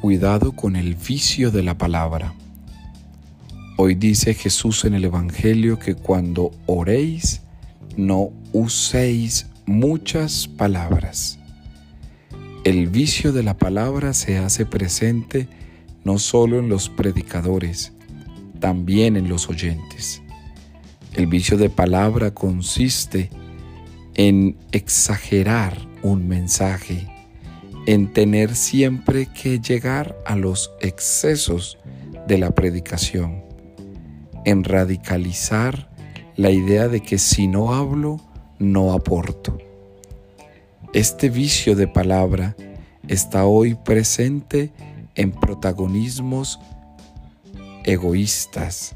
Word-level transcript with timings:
cuidado 0.00 0.52
con 0.52 0.76
el 0.76 0.94
vicio 0.94 1.50
de 1.50 1.62
la 1.62 1.76
palabra. 1.76 2.32
Hoy 3.76 3.94
dice 3.94 4.32
Jesús 4.32 4.86
en 4.86 4.94
el 4.94 5.04
Evangelio 5.04 5.78
que 5.78 5.94
cuando 5.94 6.52
oréis, 6.66 7.42
no 7.96 8.30
uséis 8.52 9.46
muchas 9.66 10.48
palabras. 10.48 11.38
El 12.64 12.88
vicio 12.88 13.32
de 13.32 13.42
la 13.42 13.58
palabra 13.58 14.14
se 14.14 14.38
hace 14.38 14.64
presente 14.64 15.48
no 16.02 16.18
solo 16.18 16.58
en 16.58 16.70
los 16.70 16.88
predicadores, 16.88 17.92
también 18.58 19.16
en 19.16 19.28
los 19.28 19.50
oyentes. 19.50 20.22
El 21.14 21.26
vicio 21.26 21.58
de 21.58 21.68
palabra 21.68 22.32
consiste 22.32 23.28
en 24.14 24.56
exagerar 24.72 25.76
un 26.02 26.26
mensaje, 26.26 27.06
en 27.90 28.12
tener 28.12 28.54
siempre 28.54 29.26
que 29.26 29.58
llegar 29.58 30.16
a 30.24 30.36
los 30.36 30.70
excesos 30.80 31.76
de 32.28 32.38
la 32.38 32.52
predicación, 32.52 33.42
en 34.44 34.62
radicalizar 34.62 35.90
la 36.36 36.52
idea 36.52 36.86
de 36.86 37.00
que 37.02 37.18
si 37.18 37.48
no 37.48 37.74
hablo, 37.74 38.20
no 38.60 38.92
aporto. 38.92 39.58
Este 40.92 41.30
vicio 41.30 41.74
de 41.74 41.88
palabra 41.88 42.54
está 43.08 43.44
hoy 43.44 43.74
presente 43.74 44.70
en 45.16 45.32
protagonismos 45.32 46.60
egoístas, 47.82 48.94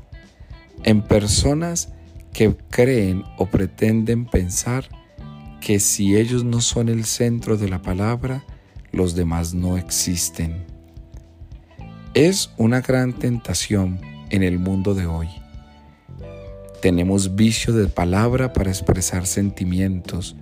en 0.85 1.03
personas 1.03 1.89
que 2.33 2.55
creen 2.71 3.25
o 3.39 3.47
pretenden 3.47 4.25
pensar 4.25 4.89
que 5.61 5.81
si 5.81 6.15
ellos 6.15 6.45
no 6.45 6.61
son 6.61 6.89
el 6.89 7.05
centro 7.05 7.57
de 7.57 7.69
la 7.69 7.83
palabra, 7.83 8.45
los 8.95 9.15
demás 9.15 9.55
no 9.55 9.77
existen. 9.77 10.65
Es 12.15 12.51
una 12.57 12.81
gran 12.81 13.13
tentación 13.13 14.01
en 14.31 14.43
el 14.43 14.59
mundo 14.59 14.95
de 14.95 15.07
hoy. 15.07 15.29
Tenemos 16.81 17.35
vicio 17.35 17.73
de 17.73 17.89
palabra 17.89 18.53
para 18.53 18.71
expresar 18.71 19.27
sentimientos, 19.27 20.37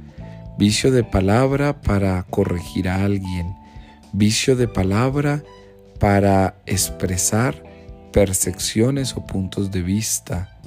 vicio 0.59 0.91
de 0.91 1.05
palabra 1.05 1.81
para 1.81 2.23
corregir 2.25 2.89
a 2.89 3.05
alguien, 3.05 3.55
vicio 4.13 4.57
de 4.57 4.69
palabra 4.69 5.43
para 5.99 6.57
expresar 6.67 7.63
percepciones 8.13 9.17
o 9.17 9.25
puntos 9.25 9.71
de 9.71 9.83
vista, 9.83 10.61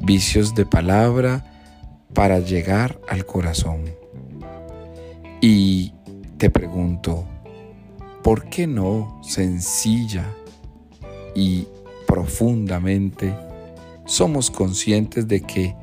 vicios 0.00 0.54
de 0.54 0.66
palabra 0.66 1.44
para 2.12 2.38
llegar 2.38 3.00
al 3.08 3.26
corazón. 3.26 3.84
Y 5.40 5.92
te 6.44 6.50
pregunto, 6.50 7.24
¿por 8.22 8.50
qué 8.50 8.66
no 8.66 9.18
sencilla 9.22 10.26
y 11.34 11.66
profundamente 12.06 13.34
somos 14.04 14.50
conscientes 14.50 15.26
de 15.26 15.40
que 15.40 15.74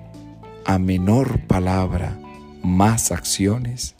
a 0.63 0.77
menor 0.77 1.47
palabra, 1.47 2.15
más 2.61 3.11
acciones. 3.11 3.95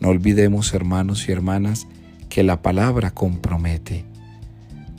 No 0.00 0.08
olvidemos, 0.08 0.74
hermanos 0.74 1.28
y 1.28 1.30
hermanas, 1.30 1.86
que 2.28 2.42
la 2.42 2.60
palabra 2.60 3.12
compromete. 3.12 4.04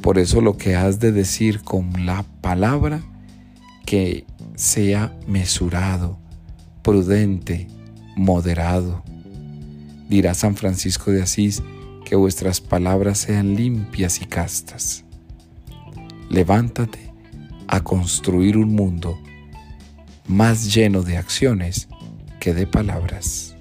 Por 0.01 0.17
eso 0.17 0.39
lo 0.39 0.55
que 0.55 0.77
has 0.77 1.01
de 1.01 1.11
decir 1.11 1.63
con 1.63 2.05
la 2.05 2.23
palabra, 2.39 3.01
que 3.85 4.25
sea 4.55 5.13
mesurado, 5.27 6.17
prudente, 6.81 7.67
moderado. 8.15 9.03
Dirá 10.09 10.33
San 10.33 10.55
Francisco 10.55 11.11
de 11.11 11.21
Asís 11.21 11.63
que 12.05 12.15
vuestras 12.15 12.61
palabras 12.61 13.19
sean 13.19 13.55
limpias 13.55 14.21
y 14.21 14.25
castas. 14.25 15.03
Levántate 16.29 17.11
a 17.67 17.81
construir 17.81 18.57
un 18.57 18.75
mundo 18.75 19.19
más 20.27 20.73
lleno 20.73 21.01
de 21.01 21.17
acciones 21.17 21.87
de 22.53 22.67
palabras. 22.67 23.54